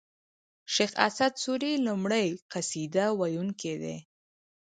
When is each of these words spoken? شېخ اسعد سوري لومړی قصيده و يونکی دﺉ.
شېخ 0.73 0.91
اسعد 1.07 1.33
سوري 1.43 1.73
لومړی 1.85 2.27
قصيده 2.51 3.05
و 3.17 3.19
يونکی 3.35 3.73
دﺉ. 3.81 3.97